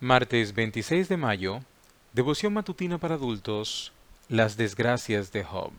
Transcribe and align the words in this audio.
Martes 0.00 0.54
26 0.54 1.08
de 1.08 1.16
mayo, 1.16 1.60
devoción 2.12 2.52
matutina 2.52 2.98
para 2.98 3.14
adultos, 3.14 3.92
las 4.28 4.58
desgracias 4.58 5.32
de 5.32 5.42
Job. 5.42 5.72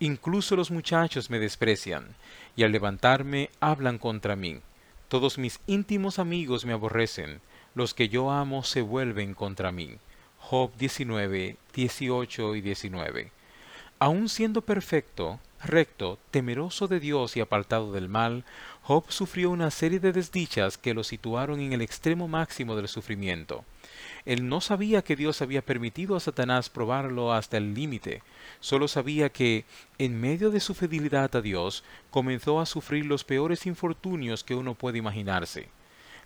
Incluso 0.00 0.56
los 0.56 0.70
muchachos 0.70 1.28
me 1.28 1.38
desprecian, 1.38 2.16
y 2.56 2.62
al 2.62 2.72
levantarme 2.72 3.50
hablan 3.60 3.98
contra 3.98 4.36
mí. 4.36 4.60
Todos 5.08 5.36
mis 5.36 5.60
íntimos 5.66 6.18
amigos 6.18 6.64
me 6.64 6.72
aborrecen, 6.72 7.42
los 7.74 7.92
que 7.92 8.08
yo 8.08 8.30
amo 8.30 8.64
se 8.64 8.80
vuelven 8.80 9.34
contra 9.34 9.70
mí. 9.70 9.98
Job 10.38 10.70
19, 10.78 11.56
18 11.74 12.56
y 12.56 12.60
19. 12.62 13.32
Aun 14.04 14.28
siendo 14.28 14.62
perfecto, 14.62 15.38
recto, 15.64 16.18
temeroso 16.32 16.88
de 16.88 16.98
Dios 16.98 17.36
y 17.36 17.40
apartado 17.40 17.92
del 17.92 18.08
mal, 18.08 18.44
Job 18.82 19.04
sufrió 19.10 19.48
una 19.48 19.70
serie 19.70 20.00
de 20.00 20.10
desdichas 20.10 20.76
que 20.76 20.92
lo 20.92 21.04
situaron 21.04 21.60
en 21.60 21.72
el 21.72 21.82
extremo 21.82 22.26
máximo 22.26 22.74
del 22.74 22.88
sufrimiento. 22.88 23.64
Él 24.24 24.48
no 24.48 24.60
sabía 24.60 25.02
que 25.02 25.14
Dios 25.14 25.40
había 25.40 25.62
permitido 25.62 26.16
a 26.16 26.20
Satanás 26.20 26.68
probarlo 26.68 27.32
hasta 27.32 27.58
el 27.58 27.74
límite, 27.74 28.24
solo 28.58 28.88
sabía 28.88 29.30
que, 29.30 29.66
en 29.98 30.20
medio 30.20 30.50
de 30.50 30.58
su 30.58 30.74
fidelidad 30.74 31.36
a 31.36 31.40
Dios, 31.40 31.84
comenzó 32.10 32.58
a 32.58 32.66
sufrir 32.66 33.06
los 33.06 33.22
peores 33.22 33.66
infortunios 33.66 34.42
que 34.42 34.56
uno 34.56 34.74
puede 34.74 34.98
imaginarse. 34.98 35.68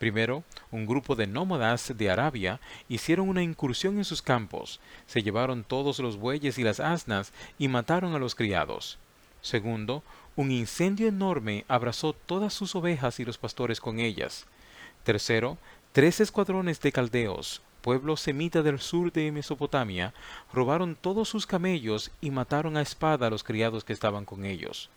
Primero, 0.00 0.44
un 0.70 0.86
grupo 0.86 1.14
de 1.14 1.26
nómadas 1.26 1.92
de 1.94 2.10
Arabia 2.10 2.58
hicieron 2.88 3.28
una 3.28 3.42
incursión 3.42 3.98
en 3.98 4.06
sus 4.06 4.22
campos, 4.22 4.80
se 5.06 5.22
llevaron 5.22 5.62
todos 5.62 5.98
los 5.98 6.16
bueyes 6.16 6.56
y 6.56 6.64
las 6.64 6.80
asnas 6.80 7.34
y 7.58 7.68
mataron 7.68 8.14
a 8.14 8.18
los 8.18 8.34
criados. 8.34 8.98
Segundo, 9.42 10.02
un 10.36 10.52
incendio 10.52 11.06
enorme 11.06 11.66
abrazó 11.68 12.14
todas 12.14 12.54
sus 12.54 12.74
ovejas 12.74 13.20
y 13.20 13.26
los 13.26 13.36
pastores 13.36 13.78
con 13.78 14.00
ellas. 14.00 14.46
Tercero, 15.04 15.58
tres 15.92 16.20
escuadrones 16.20 16.80
de 16.80 16.92
caldeos, 16.92 17.60
pueblo 17.82 18.16
semita 18.16 18.62
del 18.62 18.78
sur 18.78 19.12
de 19.12 19.30
Mesopotamia, 19.30 20.14
robaron 20.50 20.96
todos 20.96 21.28
sus 21.28 21.46
camellos 21.46 22.10
y 22.22 22.30
mataron 22.30 22.78
a 22.78 22.80
espada 22.80 23.26
a 23.26 23.30
los 23.30 23.44
criados 23.44 23.84
que 23.84 23.92
estaban 23.92 24.24
con 24.24 24.46
ellos. 24.46 24.88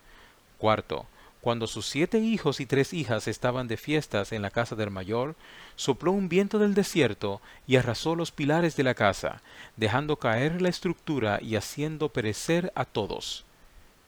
Cuarto, 0.56 1.04
cuando 1.44 1.66
sus 1.66 1.84
siete 1.84 2.20
hijos 2.20 2.58
y 2.58 2.64
tres 2.64 2.94
hijas 2.94 3.28
estaban 3.28 3.68
de 3.68 3.76
fiestas 3.76 4.32
en 4.32 4.40
la 4.40 4.50
casa 4.50 4.76
del 4.76 4.90
mayor, 4.90 5.36
sopló 5.76 6.10
un 6.10 6.30
viento 6.30 6.58
del 6.58 6.72
desierto 6.72 7.42
y 7.66 7.76
arrasó 7.76 8.16
los 8.16 8.32
pilares 8.32 8.76
de 8.76 8.82
la 8.82 8.94
casa, 8.94 9.42
dejando 9.76 10.16
caer 10.16 10.62
la 10.62 10.70
estructura 10.70 11.40
y 11.42 11.56
haciendo 11.56 12.08
perecer 12.08 12.72
a 12.74 12.86
todos. 12.86 13.44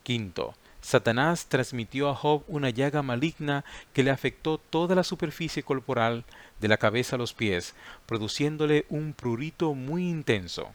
Quinto, 0.03 0.55
Satanás 0.81 1.45
transmitió 1.45 2.09
a 2.09 2.14
Job 2.14 2.42
una 2.48 2.70
llaga 2.70 3.03
maligna 3.03 3.67
que 3.92 4.03
le 4.03 4.11
afectó 4.11 4.57
toda 4.57 4.95
la 4.95 5.05
superficie 5.05 5.62
corporal, 5.62 6.25
de 6.59 6.69
la 6.69 6.79
cabeza 6.79 7.17
a 7.17 7.19
los 7.19 7.34
pies, 7.34 7.75
produciéndole 8.07 8.87
un 8.89 9.12
prurito 9.12 9.75
muy 9.75 10.09
intenso. 10.09 10.70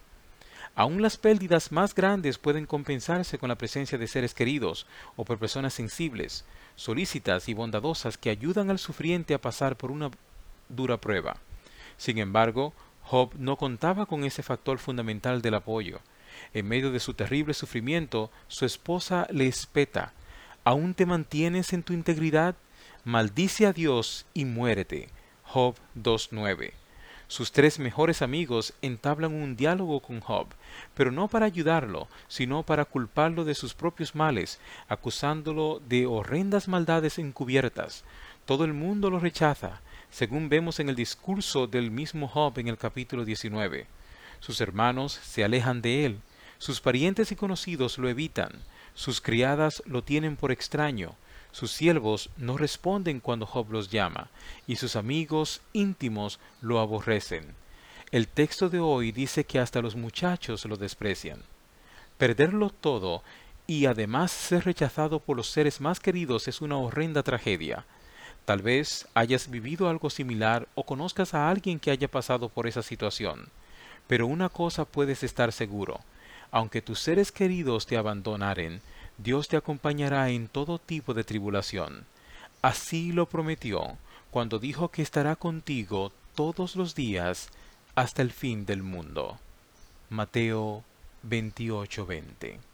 Aún 0.74 1.02
las 1.02 1.18
pérdidas 1.18 1.70
más 1.70 1.94
grandes 1.94 2.38
pueden 2.38 2.66
compensarse 2.66 3.38
con 3.38 3.50
la 3.50 3.56
presencia 3.56 3.98
de 3.98 4.06
seres 4.06 4.32
queridos 4.32 4.86
o 5.16 5.24
por 5.24 5.38
personas 5.38 5.74
sensibles, 5.74 6.44
solícitas 6.76 7.48
y 7.48 7.54
bondadosas 7.54 8.16
que 8.16 8.30
ayudan 8.30 8.70
al 8.70 8.78
sufriente 8.78 9.34
a 9.34 9.40
pasar 9.40 9.76
por 9.76 9.90
una 9.90 10.10
dura 10.70 10.96
prueba. 10.96 11.36
Sin 11.98 12.18
embargo, 12.18 12.72
Job 13.02 13.32
no 13.38 13.56
contaba 13.56 14.06
con 14.06 14.24
ese 14.24 14.42
factor 14.42 14.78
fundamental 14.78 15.42
del 15.42 15.54
apoyo. 15.54 16.00
En 16.54 16.66
medio 16.66 16.90
de 16.90 17.00
su 17.00 17.12
terrible 17.12 17.52
sufrimiento, 17.52 18.30
su 18.48 18.64
esposa 18.64 19.26
le 19.30 19.46
espeta, 19.46 20.14
¿Aún 20.64 20.94
te 20.94 21.06
mantienes 21.06 21.72
en 21.72 21.82
tu 21.82 21.92
integridad? 21.92 22.54
Maldice 23.04 23.66
a 23.66 23.72
Dios 23.72 24.26
y 24.32 24.44
muérete. 24.44 25.08
Job 25.42 25.74
2.9 25.96 26.81
sus 27.32 27.50
tres 27.50 27.78
mejores 27.78 28.20
amigos 28.20 28.74
entablan 28.82 29.32
un 29.32 29.56
diálogo 29.56 30.00
con 30.00 30.20
Job, 30.20 30.48
pero 30.92 31.10
no 31.10 31.28
para 31.28 31.46
ayudarlo, 31.46 32.06
sino 32.28 32.62
para 32.62 32.84
culparlo 32.84 33.46
de 33.46 33.54
sus 33.54 33.72
propios 33.72 34.14
males, 34.14 34.60
acusándolo 34.86 35.80
de 35.88 36.04
horrendas 36.04 36.68
maldades 36.68 37.18
encubiertas. 37.18 38.04
Todo 38.44 38.66
el 38.66 38.74
mundo 38.74 39.08
lo 39.08 39.18
rechaza, 39.18 39.80
según 40.10 40.50
vemos 40.50 40.78
en 40.78 40.90
el 40.90 40.94
discurso 40.94 41.66
del 41.66 41.90
mismo 41.90 42.28
Job 42.28 42.58
en 42.58 42.68
el 42.68 42.76
capítulo 42.76 43.24
19. 43.24 43.86
Sus 44.40 44.60
hermanos 44.60 45.14
se 45.14 45.42
alejan 45.42 45.80
de 45.80 46.04
él, 46.04 46.20
sus 46.58 46.82
parientes 46.82 47.32
y 47.32 47.36
conocidos 47.36 47.96
lo 47.96 48.10
evitan, 48.10 48.52
sus 48.92 49.22
criadas 49.22 49.82
lo 49.86 50.04
tienen 50.04 50.36
por 50.36 50.52
extraño, 50.52 51.14
sus 51.52 51.70
siervos 51.70 52.30
no 52.36 52.56
responden 52.56 53.20
cuando 53.20 53.46
Job 53.46 53.70
los 53.70 53.90
llama, 53.90 54.28
y 54.66 54.76
sus 54.76 54.96
amigos 54.96 55.60
íntimos 55.72 56.40
lo 56.60 56.80
aborrecen. 56.80 57.54
El 58.10 58.26
texto 58.26 58.68
de 58.68 58.80
hoy 58.80 59.12
dice 59.12 59.44
que 59.44 59.58
hasta 59.58 59.80
los 59.80 59.94
muchachos 59.94 60.64
lo 60.64 60.76
desprecian. 60.76 61.40
Perderlo 62.18 62.70
todo 62.70 63.22
y 63.66 63.86
además 63.86 64.32
ser 64.32 64.64
rechazado 64.64 65.20
por 65.20 65.36
los 65.36 65.48
seres 65.50 65.80
más 65.80 66.00
queridos 66.00 66.48
es 66.48 66.60
una 66.60 66.76
horrenda 66.76 67.22
tragedia. 67.22 67.84
Tal 68.44 68.60
vez 68.60 69.06
hayas 69.14 69.48
vivido 69.48 69.88
algo 69.88 70.10
similar 70.10 70.68
o 70.74 70.84
conozcas 70.84 71.32
a 71.32 71.48
alguien 71.48 71.78
que 71.78 71.90
haya 71.90 72.08
pasado 72.08 72.48
por 72.48 72.66
esa 72.66 72.82
situación. 72.82 73.48
Pero 74.08 74.26
una 74.26 74.48
cosa 74.48 74.84
puedes 74.84 75.22
estar 75.22 75.52
seguro, 75.52 76.00
aunque 76.50 76.82
tus 76.82 76.98
seres 76.98 77.32
queridos 77.32 77.86
te 77.86 77.96
abandonaren, 77.96 78.82
Dios 79.18 79.48
te 79.48 79.56
acompañará 79.56 80.30
en 80.30 80.48
todo 80.48 80.78
tipo 80.78 81.14
de 81.14 81.24
tribulación. 81.24 82.04
Así 82.62 83.12
lo 83.12 83.26
prometió 83.26 83.98
cuando 84.30 84.58
dijo 84.58 84.88
que 84.88 85.02
estará 85.02 85.36
contigo 85.36 86.12
todos 86.34 86.76
los 86.76 86.94
días 86.94 87.48
hasta 87.94 88.22
el 88.22 88.32
fin 88.32 88.64
del 88.64 88.82
mundo. 88.82 89.38
Mateo 90.08 90.84
28:20 91.28 92.71